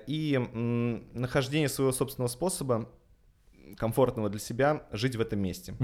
[0.07, 0.39] и
[1.15, 2.89] нахождение своего собственного способа
[3.77, 5.75] комфортного для себя жить в этом месте.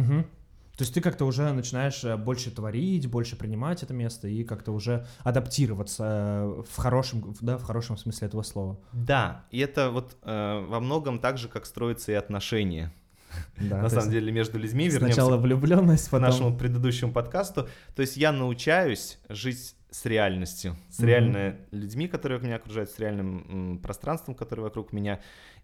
[0.76, 4.72] То есть ты как-то уже начинаешь э, больше творить, больше принимать это место и как-то
[4.72, 8.78] уже адаптироваться э, в хорошем, да, в хорошем смысле этого слова.
[8.92, 12.92] Да, и это вот э, во многом так же, как строятся и отношения.
[13.58, 16.28] Да, На самом деле между людьми вернемся Сначала влюбленность, к потом...
[16.28, 17.68] нашему предыдущему подкасту.
[17.96, 21.08] То есть я научаюсь жить с реальностью, с Мгм.
[21.08, 25.20] реальными людьми, которые меня окружают, с реальным м, пространством, которое вокруг меня.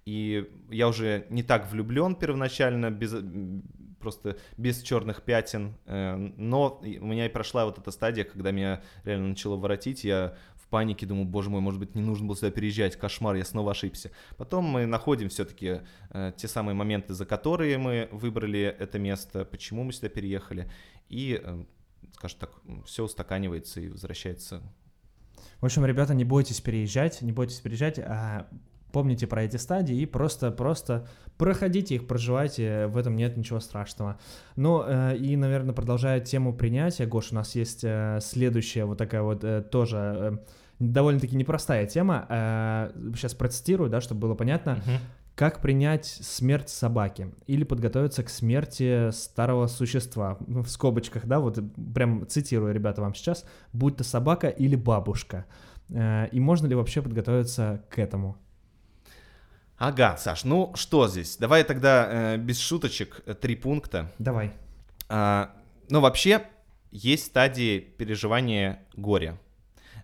[0.06, 3.12] И я уже не так влюблен первоначально, без,
[4.00, 5.76] просто без черных пятен.
[5.86, 10.04] э, Но у меня и прошла вот эта стадия, когда меня реально начало воротить.
[10.04, 13.44] Я в панике, думаю, боже мой, может быть, не нужно было сюда переезжать, кошмар, я
[13.44, 14.10] снова ошибся.
[14.36, 19.84] Потом мы находим все-таки э, те самые моменты, за которые мы выбрали это место, почему
[19.84, 20.70] мы сюда переехали,
[21.08, 21.64] и, э,
[22.14, 22.50] скажем так,
[22.86, 24.62] все устаканивается и возвращается.
[25.60, 28.48] В общем, ребята, не бойтесь переезжать, не бойтесь переезжать, а
[28.92, 31.06] помните про эти стадии и просто-просто
[31.38, 34.18] проходите их, проживайте, в этом нет ничего страшного.
[34.56, 39.42] Ну и, наверное, продолжая тему принятия, Гош, у нас есть э, следующая вот такая вот
[39.44, 40.42] э, тоже
[40.78, 42.90] довольно-таки непростая тема.
[43.14, 44.82] Сейчас процитирую, да, чтобы было понятно.
[45.34, 50.36] Как принять смерть собаки или подготовиться к смерти старого существа?
[50.46, 51.58] Ну, В скобочках, да, вот
[51.94, 53.46] прям цитирую, ребята, вам сейчас.
[53.72, 55.46] Будь то собака или бабушка.
[55.88, 58.36] И можно ли вообще подготовиться к этому?
[59.80, 61.38] Ага, Саш, ну что здесь?
[61.38, 64.12] Давай тогда э, без шуточек э, три пункта.
[64.18, 64.52] Давай.
[65.08, 65.56] А,
[65.88, 66.42] ну, вообще,
[66.90, 69.38] есть стадии переживания горя.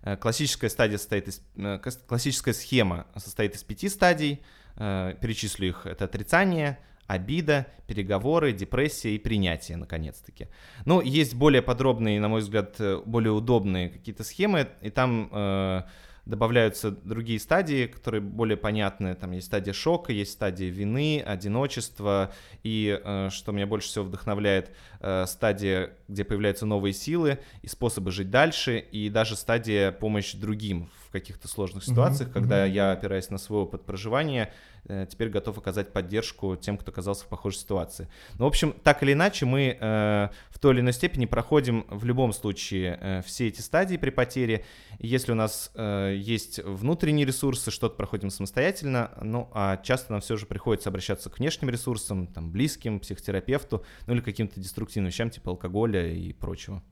[0.00, 1.42] Э, Классическая стадия состоит из...
[1.56, 4.42] э, Классическая схема состоит из пяти стадий.
[4.76, 5.84] Перечислю их.
[5.84, 10.48] Это отрицание, обида, переговоры, депрессия и принятие, наконец-таки.
[10.86, 15.84] Ну, есть более подробные, на мой взгляд, более удобные какие-то схемы, и там
[16.26, 19.14] добавляются другие стадии, которые более понятны.
[19.14, 22.32] Там есть стадия шока, есть стадия вины, одиночества,
[22.64, 28.10] и, э, что меня больше всего вдохновляет, э, стадия, где появляются новые силы и способы
[28.10, 32.74] жить дальше, и даже стадия помощи другим в каких-то сложных ситуациях, когда мгм.
[32.74, 34.52] я, опираясь на свой опыт проживания,
[34.88, 38.08] э, теперь готов оказать поддержку тем, кто оказался в похожей ситуации.
[38.38, 42.04] Ну, в общем, так или иначе, мы э, в той или иной степени проходим в
[42.04, 44.64] любом случае э, все эти стадии при потере.
[44.98, 50.36] Если у нас э, есть внутренние ресурсы, что-то проходим самостоятельно, ну, а часто нам все
[50.36, 55.50] же приходится обращаться к внешним ресурсам, там, близким, психотерапевту, ну, или каким-то деструктивным вещам, типа
[55.50, 56.82] алкоголя и прочего.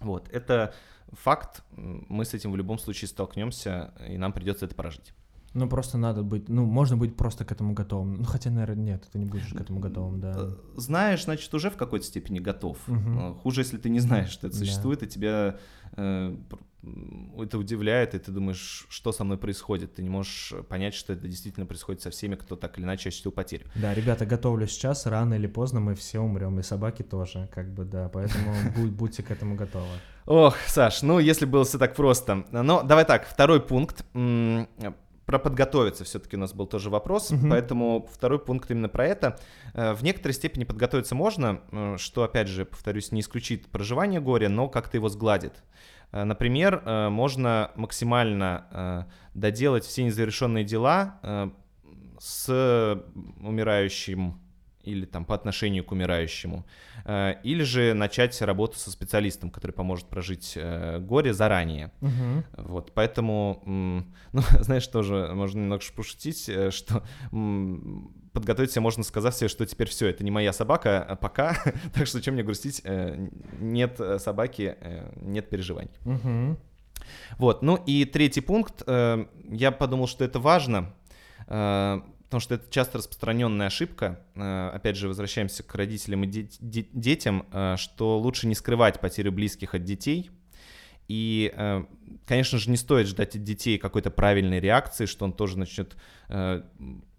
[0.00, 0.74] Вот, это
[1.12, 5.12] факт, мы с этим в любом случае столкнемся, и нам придется это прожить.
[5.54, 8.14] Ну, просто надо быть, ну, можно быть просто к этому готовым.
[8.16, 10.34] Ну, хотя, наверное, нет, ты не будешь к этому готовым, да.
[10.36, 12.76] Э, Знаешь, значит, уже в какой-то степени готов.
[12.86, 14.64] Э, Хуже, если ты не знаешь, что это Да.
[14.64, 15.58] существует, и тебя
[15.96, 16.36] э,
[16.82, 19.94] это удивляет, и ты думаешь, что со мной происходит.
[19.96, 23.32] Ты не можешь понять, что это действительно происходит со всеми, кто так или иначе ощутил
[23.32, 23.66] потерю.
[23.74, 27.84] Да, ребята, готовлю сейчас, рано или поздно мы все умрем, и собаки тоже, как бы,
[27.84, 29.86] да, поэтому будь- будьте к этому готовы.
[30.26, 32.44] Ох, Саш, ну если было все так просто.
[32.52, 34.04] Но давай так, второй пункт.
[35.26, 37.50] Про подготовиться все-таки у нас был тоже вопрос, Мгм.
[37.50, 39.38] поэтому второй пункт именно про это.
[39.74, 44.48] Э, В некоторой степени подготовиться можно, э, что, опять же, повторюсь, не исключит проживание горя,
[44.48, 45.62] но как-то его сгладит.
[46.12, 51.20] Э, Например, э, можно максимально э, доделать все незавершенные дела
[52.18, 52.48] с
[53.40, 54.40] умирающим
[54.88, 56.64] или там по отношению к умирающему,
[57.08, 61.90] Э, или же начать работу со специалистом, который поможет прожить э, горе заранее.
[62.02, 62.44] Мгм.
[62.58, 63.62] Вот, поэтому,
[64.32, 67.02] ну, знаешь, тоже можно немного пошутить, э, что
[68.34, 71.56] подготовить себя можно, сказав себе, что теперь все, это не моя собака, а пока,
[71.94, 72.82] так что чем мне грустить,
[73.58, 74.76] нет собаки,
[75.16, 75.90] нет переживаний.
[76.04, 76.58] Мгм.
[77.38, 80.92] Вот, ну и третий пункт, я подумал, что это важно,
[82.28, 84.20] потому что это часто распространенная ошибка.
[84.34, 89.00] Э, опять же, возвращаемся к родителям и де- де- детям, э, что лучше не скрывать
[89.00, 90.30] потерю близких от детей.
[91.08, 91.84] И, э,
[92.26, 95.96] конечно же, не стоит ждать от детей какой-то правильной реакции, что он тоже начнет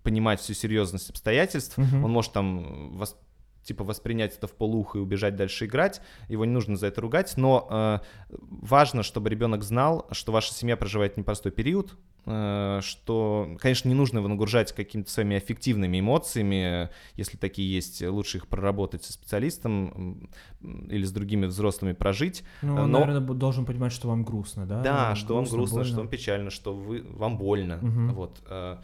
[0.03, 1.77] понимать всю серьезность обстоятельств.
[1.77, 2.05] Мгм.
[2.05, 3.15] Он может там вос-
[3.63, 6.01] типа воспринять это в полухо и убежать дальше играть.
[6.27, 10.75] Его не нужно за это ругать, но э, важно, чтобы ребенок знал, что ваша семья
[10.77, 17.37] проживает непростой период, э, что, конечно, не нужно его нагружать какими-то своими аффективными эмоциями, если
[17.37, 20.29] такие есть, лучше их проработать со специалистом
[20.61, 22.43] или с другими взрослыми прожить.
[22.61, 24.81] Ну, Но- он, наверное, бу- должен понимать, что вам грустно, да?
[24.81, 25.97] Да, что вам грустно, что больно.
[25.99, 27.77] вам печально, что вы, вам больно.
[27.81, 28.13] Мгм.
[28.13, 28.39] Вот.
[28.47, 28.77] э,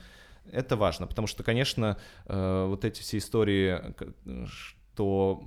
[0.51, 3.79] Это важно, потому что, конечно, э, вот эти все истории,
[4.47, 5.41] что,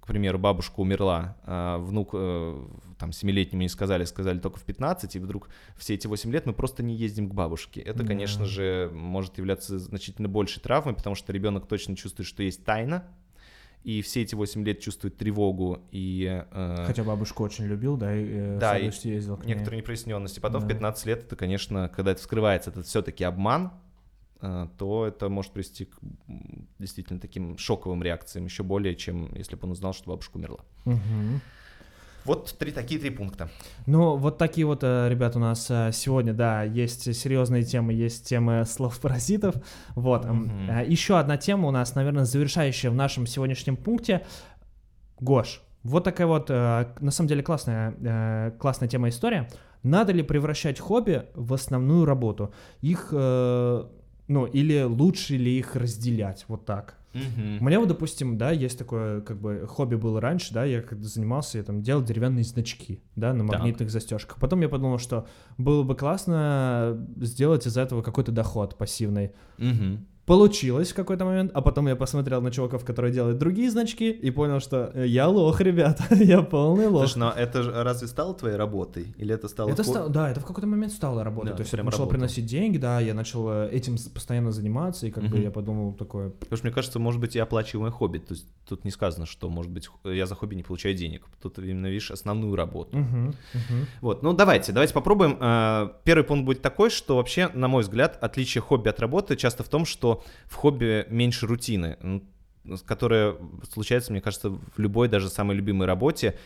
[0.00, 2.66] к примеру, бабушка умерла, а внук э,
[2.98, 6.52] там семилетнему не сказали, сказали только в 15, и вдруг все эти 8 лет мы
[6.52, 7.80] просто не ездим к бабушке.
[7.80, 8.06] Это, Да.
[8.06, 13.04] конечно же, может являться значительно большей травмой, потому что ребенок точно чувствует, что есть тайна,
[13.82, 16.42] и все эти 8 лет чувствует тревогу и...
[16.50, 19.54] э, Хотя бабушку очень любил, да, и э, Да, и ездил к ней.
[19.54, 20.40] некоторые непроясненности.
[20.40, 20.70] Потом в Да.
[20.74, 23.72] 15 лет это, конечно, когда это вскрывается, это все-таки обман,
[24.78, 25.96] то это может привести к
[26.78, 30.58] действительно таким шоковым реакциям, еще более, чем если бы он узнал, что бабушка умерла.
[30.84, 31.40] Мгм.
[32.24, 33.50] Вот три, такие три пункта.
[33.86, 38.26] Ну, вот такие вот, э, ребят, у нас э, сегодня, да, есть серьезные темы, есть
[38.26, 39.54] темы слов паразитов.
[39.94, 40.24] Вот.
[40.24, 40.70] м, Мгм.
[40.70, 44.24] э, Еще одна тема у нас, наверное, завершающая в нашем сегодняшнем пункте.
[45.20, 49.48] Гош, вот такая вот, э, на самом деле, классная, э, классная тема история.
[49.82, 52.54] надо ли превращать хобби в основную работу?
[52.80, 53.84] Их, э,
[54.28, 56.98] ну, или лучше ли их разделять, вот так?
[57.12, 57.58] Мгм.
[57.60, 61.06] У меня вот, допустим, да, есть такое, как бы, хобби было раньше, да, я когда
[61.06, 63.58] занимался, я там делал деревянные значки, да, на Так.
[63.60, 64.38] магнитных застежках.
[64.40, 69.30] Потом я подумал, что было бы классно сделать из этого какой-то доход пассивный.
[69.58, 70.06] Мгм.
[70.26, 74.30] Получилось в какой-то момент, а потом я посмотрел на чуваков, которые делают другие значки, и
[74.30, 77.02] понял, что э, я лох, ребята, я полный лох.
[77.06, 79.14] Слушай, но это же разве стало твоей работой?
[79.18, 79.68] Или это стало...
[79.68, 81.50] Это хо- стало, да, это в какой-то момент стало работой.
[81.50, 82.10] Да, То есть это начало работал.
[82.16, 85.42] приносить деньги, да, я начал э, этим постоянно заниматься, и как бы Мгм.
[85.42, 88.16] я подумал такое, Потому что, мне кажется, может быть и оплачиваемое хобби.
[88.18, 91.24] То есть тут не сказано, что, может быть, я за хобби не получаю денег.
[91.42, 92.96] Тут именно, видишь, основную работу.
[92.96, 93.86] «Мгм, мгм».
[94.00, 95.36] Вот, ну давайте, давайте попробуем.
[95.38, 99.62] Э, Первый пункт будет такой, что вообще, на мой взгляд, отличие хобби от работы часто
[99.62, 100.13] в том, что
[100.46, 102.22] в хобби меньше рутины,
[102.86, 103.36] которая
[103.70, 106.36] случается, мне кажется, в любой даже самой любимой работе.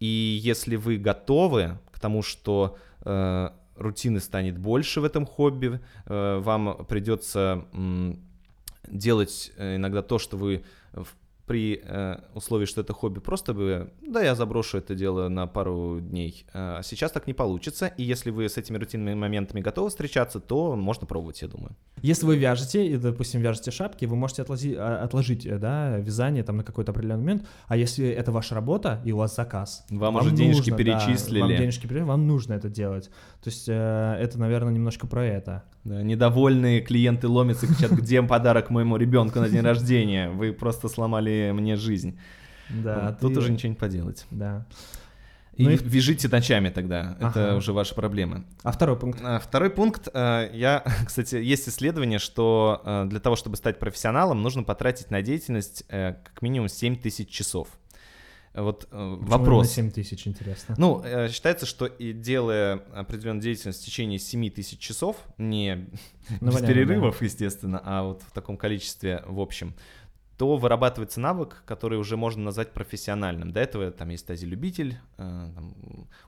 [0.00, 0.06] И
[0.42, 6.84] если вы готовы к тому, что э, рутины станет больше в этом хобби, э, вам
[6.86, 8.20] придется м,
[8.86, 10.64] делать э, иногда то, что вы
[11.48, 15.98] при э, условии, что это хобби, просто бы, да, я заброшу это дело на пару
[16.00, 16.46] дней.
[16.52, 20.76] А сейчас так не получится, и если вы с этими рутинными моментами готовы встречаться, то
[20.76, 21.74] можно пробовать, я думаю.
[22.02, 26.58] Если вы вяжете, и, допустим, вяжете шапки, вы можете а, отложить, э, да, вязание там
[26.58, 30.30] на какой-то определенный момент, а если это ваша работа и у вас заказ, Вам уже
[30.30, 31.40] денежки да, перечислили.
[31.40, 33.10] вам денежки перечислили, вам нужно это делать.
[33.42, 35.64] То есть э, это, наверное, немножко про это.
[35.84, 40.28] Да, недовольные клиенты ломятся и кричат, где подарок моему ребенку на день рождения?
[40.28, 42.18] Вы просто сломали мне жизнь.
[42.70, 44.26] Да, Тут ты- уже ничего не поделать.
[44.30, 44.66] Да.
[45.56, 47.56] И Ну и- вяжите ночами тогда, это Ага.
[47.56, 48.44] уже ваши проблемы.
[48.62, 49.18] А второй пункт.
[49.24, 50.08] А, Второй пункт.
[50.12, 55.20] э, Я, кстати, есть исследование, что э, для того, чтобы стать профессионалом, нужно потратить на
[55.22, 57.68] деятельность э, как минимум 7 тысяч часов.
[58.54, 59.76] Вот Почему вопрос.
[59.78, 60.74] именно 7 тысяч, интересно.
[60.78, 65.86] Ну, считается, что и делая определенную деятельность в течение 7 тысяч часов, не Ну,
[66.48, 69.74] без понятно, перерывов, естественно, а вот в таком количестве в общем,
[70.38, 73.52] то вырабатывается навык, который уже можно назвать профессиональным.
[73.52, 75.50] До этого там есть стадия любитель, э,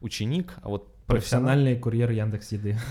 [0.01, 1.47] ученик, а вот профессионал...
[1.47, 2.77] Профессиональный курьер Яндекс Еды.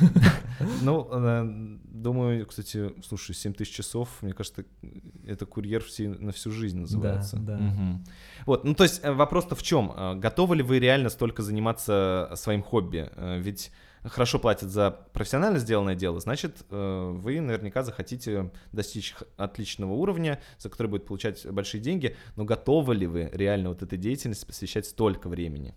[0.82, 4.66] Ну, э, думаю, кстати, слушай, 7 тысяч часов, мне кажется,
[5.26, 7.38] это курьер на всю жизнь называется.
[7.38, 7.58] да.
[7.58, 8.06] Мгм.
[8.46, 10.20] Вот, ну то есть э, вопрос-то в чем?
[10.20, 13.10] Готовы ли вы реально столько заниматься своим хобби?
[13.40, 13.72] Ведь
[14.04, 20.70] хорошо платят за профессионально сделанное дело, значит, э, вы наверняка захотите достичь отличного уровня, за
[20.70, 25.30] который будет получать большие деньги, но готовы ли вы реально вот этой деятельности посвящать столько
[25.30, 25.76] времени?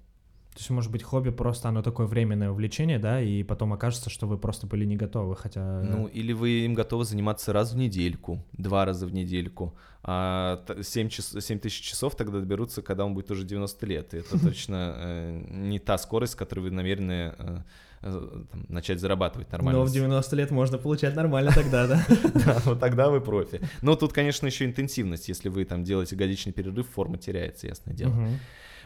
[0.52, 4.26] То есть, может быть, хобби просто оно такое временное увлечение, да, и потом окажется, что
[4.26, 5.80] вы просто были не готовы, хотя...
[5.80, 11.08] Ну, или вы им готовы заниматься раз в недельку, два раза в недельку, а 7,
[11.08, 14.12] час, 7 тысяч часов тогда доберутся, когда вам будет уже 90 лет.
[14.12, 17.58] И это точно э, не та скорость, с которой вы намерены э, э,
[18.02, 19.80] там, начать зарабатывать нормально.
[19.80, 22.04] Но в 90 лет можно получать нормально тогда, да?
[22.44, 23.60] Да, вот тогда вы профи.
[23.80, 25.28] Но тут, конечно, еще интенсивность.
[25.28, 28.14] Если вы там делаете годичный перерыв, форма теряется, ясное дело.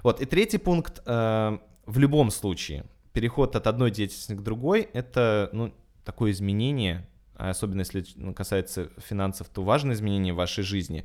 [0.03, 1.03] Вот, и третий пункт.
[1.05, 5.73] э, в любом случае, переход от одной деятельности к другой— это, ну,
[6.05, 11.05] такое изменение, а особенно если ну, касается финансов, то важное изменение в вашей жизни.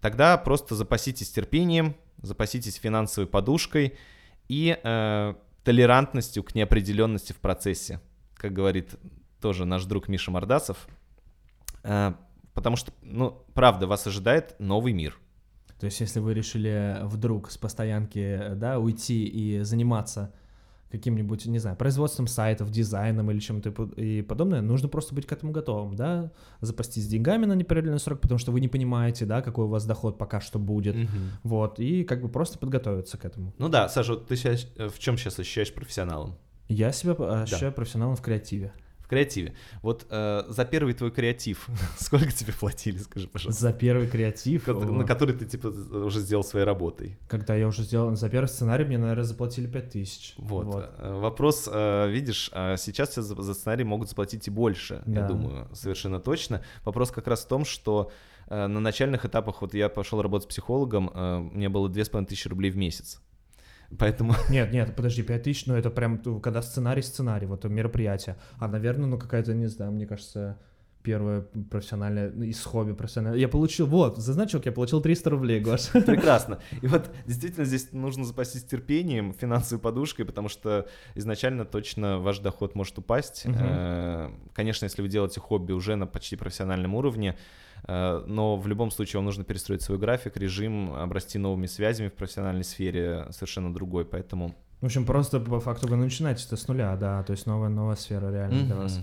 [0.00, 3.96] Тогда просто запаситесь терпением, запаситесь финансовой подушкой
[4.48, 5.34] и э,
[5.68, 8.00] толерантностью к неопределенности в процессе,
[8.36, 8.94] как говорит
[9.38, 10.88] тоже наш друг Миша Мордасов.
[11.82, 12.14] Э,
[12.54, 15.18] потому что, ну, правда, вас ожидает новый мир.
[15.78, 20.32] То есть, если вы решили вдруг с постоянки, да, уйти и заниматься
[20.90, 25.52] каким-нибудь, не знаю, производством сайтов, дизайном или чем-то и подобное, нужно просто быть к этому
[25.52, 29.68] готовым, да, запастись деньгами на неопределенный срок, потому что вы не понимаете, да, какой у
[29.68, 30.96] вас доход пока что будет,
[31.42, 33.54] вот, и как бы просто подготовиться к этому.
[33.58, 36.36] Ну да, Саша, вот ты себя э, в чем сейчас ощущаешь профессионалом?
[36.68, 38.72] Я себя э, ощущаю профессионалом в креативе.
[39.08, 39.54] В креативе.
[39.80, 41.66] Вот э, за первый твой креатив
[41.98, 43.62] сколько тебе платили, скажи, пожалуйста?
[43.62, 47.16] За первый креатив, о, На который ты типа уже сделал своей работой.
[47.26, 50.34] когда я уже сделал, за первый сценарий мне, наверное, заплатили 5000.
[50.36, 50.90] Вот.
[50.98, 55.28] Э, Вопрос, э, видишь, э, сейчас за, за сценарий могут заплатить и больше, я Да.
[55.28, 56.62] думаю, совершенно точно.
[56.84, 58.12] Вопрос как раз в том, что
[58.50, 62.70] э, на начальных этапах, вот я пошел работать с психологом, э, мне было 2500 рублей
[62.70, 63.22] в месяц.
[63.96, 68.36] Поэтому Нет, нет, подожди, 5000, ну это прям когда сценарий, сценарий, вот мероприятие.
[68.58, 70.58] А, наверное, ну какая-то, не знаю, мне кажется,
[71.08, 71.40] первое
[71.70, 73.40] профессиональное, ну, из хобби профессиональное.
[73.40, 75.88] Я получил, вот, за значок я получил 300 рублей, Гош.
[76.06, 76.58] Прекрасно.
[76.82, 82.74] И вот действительно здесь нужно запастись терпением, финансовой подушкой, потому что изначально точно ваш доход
[82.74, 83.46] может упасть.
[83.46, 87.38] Э, Конечно, если вы делаете хобби уже на почти профессиональном уровне,
[87.86, 92.12] э, но в любом случае вам нужно перестроить свой график, режим, обрасти новыми связями в
[92.12, 94.04] профессиональной сфере, совершенно другой.
[94.04, 97.70] Поэтому В общем, просто по факту вы начинаете это с нуля, да, то есть новая,
[97.70, 99.00] новая сфера реально для вас.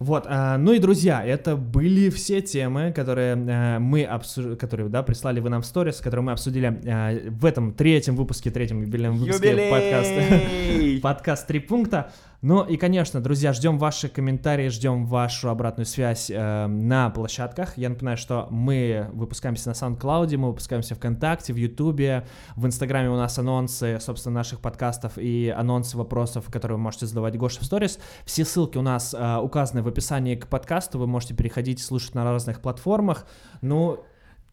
[0.00, 5.02] Вот, а, ну и, друзья, это были все темы, которые а, мы обсу- которые, да,
[5.02, 9.18] прислали вы нам в сторис, которые мы обсудили а, в этом третьем выпуске, третьем юбилейном
[9.18, 10.22] выпуске подкаста.
[10.22, 11.00] Юбилей!
[11.02, 12.12] Подкаст «Три пункта».
[12.42, 17.76] Ну и, конечно, друзья, ждем ваши комментарии, ждем вашу обратную связь э, на площадках.
[17.76, 22.26] Я напоминаю, что мы выпускаемся на SoundCloud, мы выпускаемся ВКонтакте, в Ютубе,
[22.56, 27.36] в Инстаграме у нас анонсы, собственно, наших подкастов и анонсы вопросов, которые вы можете задавать
[27.36, 27.98] Гоше в сторис.
[28.24, 32.24] Все ссылки у нас э, указаны в описании к подкасту, вы можете переходить слушать на
[32.24, 33.26] разных платформах.
[33.60, 34.02] Ну,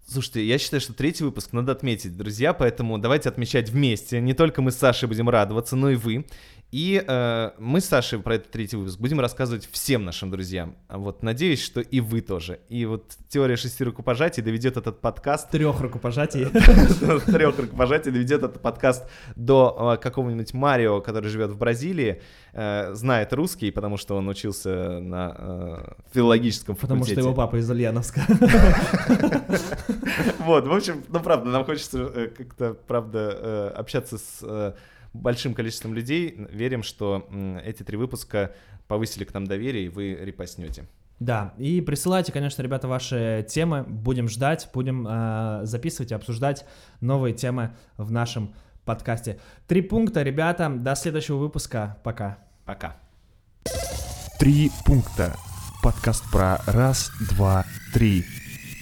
[0.09, 4.21] Слушайте, я считаю, что третий выпуск надо отметить, друзья, поэтому давайте отмечать вместе.
[4.21, 6.25] Не только мы с Сашей будем радоваться, но и вы.
[6.71, 10.75] И э, мы с Сашей про этот третий выпуск будем рассказывать всем нашим друзьям.
[10.89, 12.59] Вот надеюсь, что и вы тоже.
[12.67, 16.45] И вот теория шести рукопожатий доведет этот подкаст трех рукопожатий.
[17.25, 19.07] трех рукопожатий доведет этот подкаст
[19.37, 24.99] до э, какого-нибудь Марио, который живет в Бразилии, э, знает русский, потому что он учился
[24.99, 27.29] на э, филологическом Потому что факультете.
[27.29, 28.21] его папа из Ульяновска.
[30.39, 34.75] Вот, в общем, ну правда, нам хочется как-то, правда, общаться с
[35.21, 36.35] большим количеством людей.
[36.51, 37.27] Верим, что
[37.63, 38.53] эти три выпуска
[38.87, 40.85] повысили к нам доверие, и вы репостнете.
[41.19, 43.83] Да, и присылайте, конечно, ребята, ваши темы.
[43.83, 46.63] Будем ждать, будем э, записывать и обсуждать
[47.01, 48.53] новые темы в нашем
[48.85, 49.39] подкасте.
[49.67, 50.69] Три пункта, ребята.
[50.69, 51.97] До следующего выпуска.
[52.03, 52.37] Пока.
[52.65, 52.97] Пока.
[54.39, 55.35] Три пункта.
[55.81, 58.23] Подкаст про раз, два, три.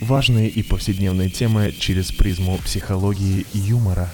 [0.02, 4.10] Важные и повседневные темы через призму психологии и юмора.